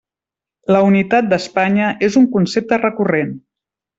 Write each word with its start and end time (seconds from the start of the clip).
La 0.75 0.79
unitat 0.85 1.27
d'Espanya 1.33 1.91
és 2.09 2.17
un 2.23 2.27
concepte 2.39 2.83
recurrent. 2.85 3.39